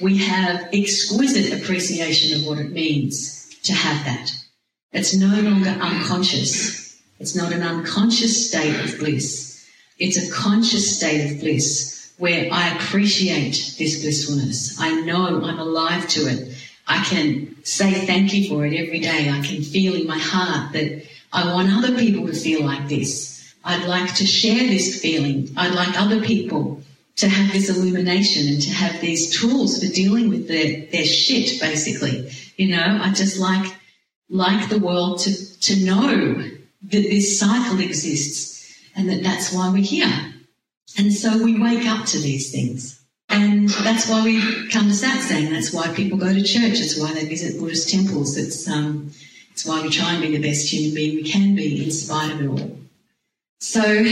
we 0.00 0.18
have 0.18 0.68
exquisite 0.72 1.60
appreciation 1.60 2.40
of 2.40 2.46
what 2.46 2.58
it 2.58 2.72
means 2.72 3.54
to 3.62 3.72
have 3.72 4.04
that. 4.06 4.32
It's 4.92 5.14
no 5.14 5.40
longer 5.40 5.70
unconscious. 5.70 6.98
It's 7.18 7.36
not 7.36 7.52
an 7.52 7.62
unconscious 7.62 8.48
state 8.48 8.80
of 8.84 8.98
bliss. 8.98 9.68
It's 9.98 10.16
a 10.16 10.32
conscious 10.32 10.96
state 10.96 11.30
of 11.30 11.40
bliss 11.40 12.12
where 12.16 12.48
I 12.52 12.74
appreciate 12.74 13.74
this 13.78 14.02
blissfulness. 14.02 14.80
I 14.80 15.00
know 15.02 15.26
I'm 15.26 15.58
alive 15.58 16.08
to 16.08 16.20
it. 16.20 16.54
I 16.86 17.04
can 17.04 17.56
say 17.64 17.92
thank 18.06 18.32
you 18.32 18.48
for 18.48 18.66
it 18.66 18.74
every 18.74 19.00
day. 19.00 19.30
I 19.30 19.40
can 19.42 19.62
feel 19.62 19.94
in 19.94 20.06
my 20.06 20.18
heart 20.18 20.72
that 20.72 21.06
I 21.32 21.52
want 21.52 21.70
other 21.70 21.96
people 21.96 22.26
to 22.26 22.32
feel 22.32 22.64
like 22.64 22.88
this. 22.88 23.39
I'd 23.64 23.86
like 23.86 24.14
to 24.16 24.26
share 24.26 24.68
this 24.68 25.00
feeling. 25.00 25.50
I'd 25.56 25.74
like 25.74 26.00
other 26.00 26.22
people 26.22 26.82
to 27.16 27.28
have 27.28 27.52
this 27.52 27.68
illumination 27.68 28.48
and 28.48 28.62
to 28.62 28.70
have 28.70 29.00
these 29.00 29.38
tools 29.38 29.78
for 29.78 29.92
dealing 29.92 30.30
with 30.30 30.48
their, 30.48 30.86
their 30.86 31.04
shit, 31.04 31.60
basically. 31.60 32.30
You 32.56 32.76
know, 32.76 33.00
I 33.02 33.12
just 33.12 33.38
like, 33.38 33.74
like 34.28 34.68
the 34.68 34.78
world 34.78 35.20
to, 35.20 35.60
to 35.60 35.84
know 35.84 36.34
that 36.82 36.90
this 36.90 37.38
cycle 37.38 37.80
exists 37.80 38.74
and 38.96 39.08
that 39.10 39.22
that's 39.22 39.52
why 39.52 39.68
we're 39.68 39.84
here. 39.84 40.34
And 40.98 41.12
so 41.12 41.42
we 41.42 41.60
wake 41.60 41.86
up 41.86 42.06
to 42.06 42.18
these 42.18 42.50
things. 42.50 43.00
And 43.28 43.68
that's 43.68 44.08
why 44.08 44.24
we 44.24 44.40
come 44.70 44.88
to 44.88 44.94
satsang. 44.94 45.50
That's 45.50 45.72
why 45.72 45.88
people 45.94 46.18
go 46.18 46.32
to 46.32 46.42
church. 46.42 46.80
That's 46.80 46.98
why 46.98 47.12
they 47.12 47.26
visit 47.26 47.60
Buddhist 47.60 47.90
temples. 47.90 48.36
It's, 48.36 48.68
um, 48.68 49.12
it's 49.52 49.64
why 49.64 49.82
we 49.82 49.90
try 49.90 50.14
and 50.14 50.22
be 50.22 50.36
the 50.36 50.42
best 50.42 50.72
human 50.72 50.94
being 50.94 51.16
we 51.16 51.30
can 51.30 51.54
be 51.54 51.84
in 51.84 51.90
spite 51.92 52.32
of 52.32 52.40
it 52.40 52.48
all. 52.48 52.79
So 53.60 54.10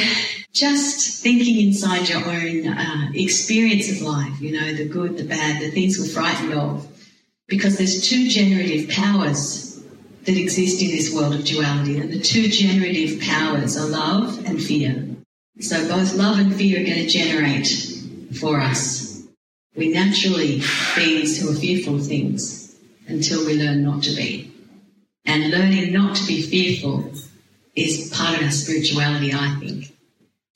just 0.53 1.23
thinking 1.23 1.67
inside 1.67 2.09
your 2.09 2.25
own 2.25 2.69
uh, 2.69 3.11
experience 3.15 3.91
of 3.91 4.03
life, 4.03 4.41
you 4.41 4.53
know, 4.53 4.75
the 4.75 4.87
good, 4.87 5.17
the 5.17 5.25
bad, 5.25 5.63
the 5.63 5.71
things 5.71 5.99
we're 5.99 6.07
frightened 6.07 6.53
of, 6.53 6.87
because 7.47 7.79
there's 7.79 8.07
two 8.07 8.29
generative 8.29 8.91
powers 8.91 9.83
that 10.25 10.37
exist 10.37 10.83
in 10.83 10.89
this 10.89 11.15
world 11.15 11.35
of 11.35 11.47
duality, 11.47 11.99
and 11.99 12.13
the 12.13 12.21
two 12.21 12.49
generative 12.49 13.23
powers 13.23 13.79
are 13.79 13.89
love 13.89 14.45
and 14.45 14.63
fear. 14.63 15.09
So 15.61 15.89
both 15.89 16.15
love 16.15 16.39
and 16.39 16.55
fear 16.55 16.83
are 16.83 16.85
going 16.85 16.99
to 16.99 17.09
generate 17.09 17.69
for 18.39 18.61
us. 18.61 19.27
We 19.75 19.89
naturally 19.89 20.63
beings 20.95 21.41
who 21.41 21.51
are 21.51 21.55
fearful 21.55 21.95
of 21.95 22.07
things 22.07 22.77
until 23.07 23.47
we 23.47 23.59
learn 23.59 23.83
not 23.83 24.03
to 24.03 24.15
be. 24.15 24.53
And 25.25 25.51
learning 25.51 25.93
not 25.93 26.17
to 26.17 26.27
be 26.27 26.43
fearful 26.43 27.13
is 27.79 28.13
part 28.15 28.37
of 28.37 28.45
our 28.45 28.51
spirituality, 28.51 29.33
I 29.33 29.57
think. 29.61 29.95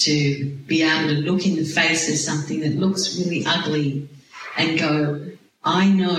To 0.01 0.57
be 0.67 0.83
able 0.83 1.09
to 1.09 1.21
look 1.21 1.47
in 1.47 1.57
the 1.57 1.65
face 1.65 2.09
of 2.09 2.17
something 2.17 2.61
that 2.61 2.75
looks 2.75 3.19
really 3.19 3.45
ugly 3.47 4.09
and 4.57 4.79
go, 4.79 5.27
I 5.63 5.89
know 5.89 6.17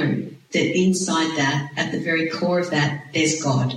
that 0.53 0.77
inside 0.77 1.37
that, 1.37 1.71
at 1.75 1.91
the 1.91 1.99
very 1.99 2.29
core 2.29 2.59
of 2.59 2.69
that, 2.71 3.07
there's 3.13 3.43
God. 3.43 3.75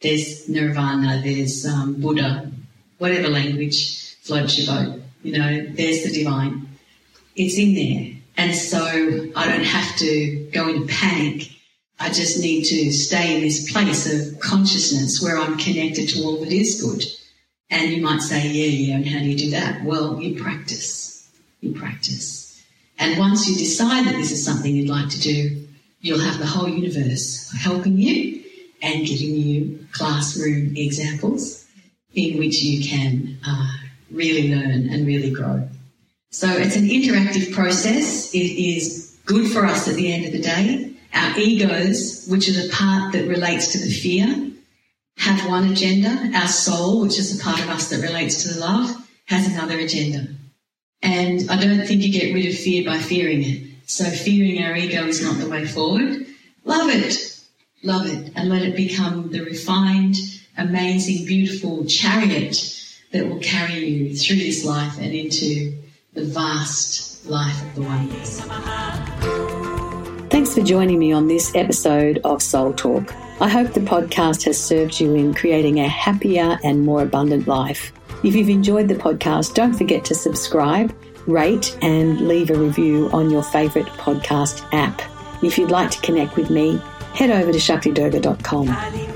There's 0.00 0.48
nirvana, 0.48 1.20
there's 1.22 1.66
um, 1.66 2.00
Buddha, 2.00 2.50
whatever 2.98 3.28
language 3.28 4.14
floats 4.22 4.58
your 4.58 4.74
boat. 4.74 5.02
You 5.22 5.38
know, 5.38 5.66
there's 5.70 6.04
the 6.04 6.12
divine. 6.12 6.68
It's 7.34 7.58
in 7.58 7.74
there. 7.74 8.12
And 8.38 8.54
so 8.54 8.80
I 9.34 9.48
don't 9.48 9.64
have 9.64 9.96
to 9.96 10.48
go 10.52 10.68
into 10.68 10.86
panic 10.86 11.50
I 11.98 12.10
just 12.10 12.40
need 12.40 12.64
to 12.64 12.92
stay 12.92 13.36
in 13.36 13.40
this 13.40 13.72
place 13.72 14.06
of 14.12 14.40
consciousness 14.40 15.22
where 15.22 15.38
I'm 15.38 15.56
connected 15.56 16.08
to 16.10 16.22
all 16.22 16.40
that 16.40 16.52
is 16.52 16.80
good. 16.80 17.02
And 17.70 17.90
you 17.90 18.02
might 18.02 18.20
say, 18.20 18.46
yeah, 18.48 18.66
yeah, 18.66 18.96
and 18.96 19.08
how 19.08 19.18
do 19.18 19.24
you 19.24 19.36
do 19.36 19.50
that? 19.50 19.82
Well, 19.84 20.20
you 20.22 20.40
practice. 20.40 21.28
You 21.60 21.72
practice. 21.72 22.62
And 22.98 23.18
once 23.18 23.48
you 23.48 23.56
decide 23.56 24.06
that 24.06 24.14
this 24.14 24.30
is 24.30 24.44
something 24.44 24.74
you'd 24.74 24.88
like 24.88 25.08
to 25.10 25.20
do, 25.20 25.66
you'll 26.00 26.20
have 26.20 26.38
the 26.38 26.46
whole 26.46 26.68
universe 26.68 27.52
helping 27.58 27.98
you 27.98 28.42
and 28.82 29.06
giving 29.06 29.34
you 29.34 29.86
classroom 29.92 30.76
examples 30.76 31.66
in 32.14 32.38
which 32.38 32.62
you 32.62 32.84
can 32.84 33.38
uh, 33.46 33.72
really 34.10 34.54
learn 34.54 34.88
and 34.88 35.06
really 35.06 35.30
grow. 35.30 35.68
So 36.30 36.48
it's 36.48 36.76
an 36.76 36.88
interactive 36.88 37.52
process. 37.52 38.32
It 38.34 38.38
is 38.38 39.16
good 39.24 39.50
for 39.50 39.64
us 39.64 39.88
at 39.88 39.96
the 39.96 40.12
end 40.12 40.26
of 40.26 40.32
the 40.32 40.40
day. 40.40 40.94
Our 41.16 41.38
egos, 41.38 42.26
which 42.28 42.48
are 42.48 42.52
the 42.52 42.68
part 42.70 43.12
that 43.12 43.26
relates 43.26 43.72
to 43.72 43.78
the 43.78 43.90
fear, 43.90 44.52
have 45.16 45.48
one 45.48 45.72
agenda. 45.72 46.30
Our 46.34 46.46
soul, 46.46 47.00
which 47.00 47.18
is 47.18 47.36
the 47.36 47.42
part 47.42 47.58
of 47.60 47.70
us 47.70 47.88
that 47.88 48.02
relates 48.02 48.42
to 48.42 48.54
the 48.54 48.60
love, 48.60 48.94
has 49.24 49.48
another 49.48 49.78
agenda. 49.78 50.28
And 51.02 51.50
I 51.50 51.60
don't 51.60 51.86
think 51.86 52.02
you 52.02 52.12
get 52.12 52.34
rid 52.34 52.46
of 52.46 52.58
fear 52.58 52.84
by 52.84 52.98
fearing 52.98 53.42
it. 53.42 53.62
So 53.86 54.04
fearing 54.04 54.62
our 54.62 54.76
ego 54.76 55.06
is 55.06 55.22
not 55.22 55.38
the 55.38 55.48
way 55.48 55.64
forward. 55.64 56.26
Love 56.64 56.90
it. 56.90 57.40
Love 57.82 58.06
it. 58.06 58.32
And 58.36 58.50
let 58.50 58.62
it 58.62 58.76
become 58.76 59.30
the 59.30 59.40
refined, 59.40 60.16
amazing, 60.58 61.26
beautiful 61.26 61.86
chariot 61.86 62.56
that 63.12 63.26
will 63.28 63.40
carry 63.40 63.84
you 63.86 64.16
through 64.16 64.36
this 64.36 64.64
life 64.64 64.98
and 64.98 65.14
into 65.14 65.78
the 66.12 66.24
vast 66.24 67.24
life 67.26 67.62
of 67.62 67.74
the 67.74 67.82
oneness. 67.82 68.85
Thanks 70.46 70.60
for 70.60 70.64
joining 70.64 71.00
me 71.00 71.10
on 71.10 71.26
this 71.26 71.52
episode 71.56 72.20
of 72.22 72.40
Soul 72.40 72.72
Talk. 72.72 73.12
I 73.40 73.48
hope 73.48 73.72
the 73.72 73.80
podcast 73.80 74.44
has 74.44 74.56
served 74.56 75.00
you 75.00 75.12
in 75.16 75.34
creating 75.34 75.80
a 75.80 75.88
happier 75.88 76.56
and 76.62 76.86
more 76.86 77.02
abundant 77.02 77.48
life. 77.48 77.92
If 78.22 78.36
you've 78.36 78.48
enjoyed 78.48 78.86
the 78.86 78.94
podcast, 78.94 79.54
don't 79.54 79.74
forget 79.74 80.04
to 80.04 80.14
subscribe, 80.14 80.94
rate, 81.26 81.76
and 81.82 82.28
leave 82.28 82.50
a 82.50 82.54
review 82.54 83.10
on 83.12 83.28
your 83.28 83.42
favourite 83.42 83.88
podcast 83.88 84.64
app. 84.72 85.02
If 85.42 85.58
you'd 85.58 85.72
like 85.72 85.90
to 85.90 86.00
connect 86.00 86.36
with 86.36 86.48
me, 86.48 86.80
head 87.12 87.30
over 87.32 87.50
to 87.50 87.58
shaktidurga.com. 87.58 89.15